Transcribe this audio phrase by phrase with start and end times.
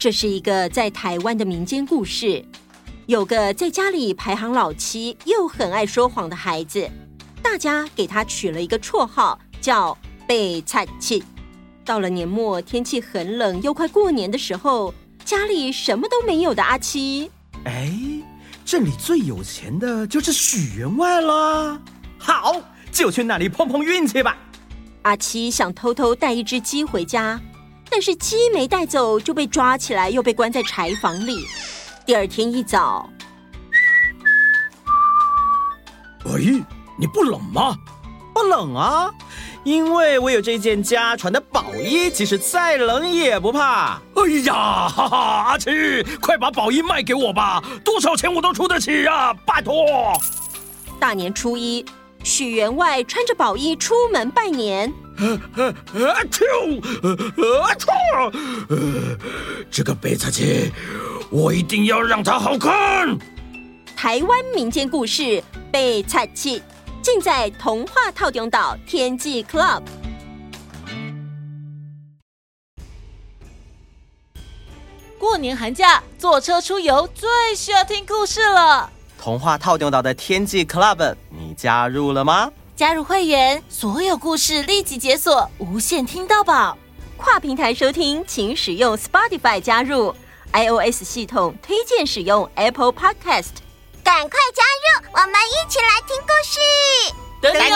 [0.00, 2.42] 这是一个在台湾的民间故事，
[3.04, 6.88] 有个在家里排行老七又很爱说谎的孩子，
[7.42, 9.94] 大家给他取了一个绰号叫
[10.26, 11.22] “白菜七”。
[11.84, 17.30] 到了年末，天气很冷，又快过年的时候，家里什么都没有的阿七，
[17.64, 17.92] 哎，
[18.64, 21.78] 镇里最有钱的就是许员外了。
[22.16, 22.54] 好，
[22.90, 24.34] 就去那里碰碰运气吧。
[25.02, 27.38] 阿七想偷偷带一只鸡回家，
[27.90, 31.44] 但是鸡没带走就被抓起来，又被关在柴房里。
[32.06, 33.10] 第二天一早，
[36.24, 36.64] 哎，
[36.98, 37.76] 你不冷吗？
[38.32, 39.10] 不冷啊。
[39.62, 44.00] 因为我有这件家传的宝衣，即使再冷也不怕。
[44.14, 45.70] 哎呀，哈哈，阿奇，
[46.18, 49.74] 快把宝衣卖给我吧，多少钱我都出得起啊，拜托。
[50.98, 51.84] 大年初一，
[52.24, 54.90] 许员外穿着宝衣出门拜年。
[55.20, 56.44] 阿秋，
[57.62, 57.88] 阿秋，
[59.70, 60.70] 这个白菜鸡，
[61.30, 63.18] 我一定要让它好看。
[63.96, 65.22] 台湾民间故事
[65.70, 66.58] 《白菜鸡》。
[67.02, 69.82] 尽在童话透中岛天际 Club。
[75.18, 78.90] 过年寒假坐车出游最需要听故事了。
[79.18, 82.50] 童话透中岛的天际 Club，你加入了吗？
[82.80, 86.78] 加入会员，所有故事立即解锁，无限听到饱。
[87.18, 90.14] 跨平台收听，请使用 Spotify 加入。
[90.54, 93.60] iOS 系统推荐使用 Apple Podcast。
[94.02, 96.58] 赶快加入，我们一起来听故事。
[97.42, 97.70] 等你